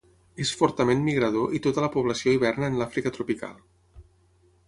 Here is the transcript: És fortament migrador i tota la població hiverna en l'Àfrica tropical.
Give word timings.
És 0.43 0.51
fortament 0.61 1.03
migrador 1.09 1.53
i 1.59 1.61
tota 1.65 1.83
la 1.85 1.91
població 1.97 2.35
hiverna 2.37 2.69
en 2.71 2.79
l'Àfrica 2.81 3.13
tropical. 3.21 3.55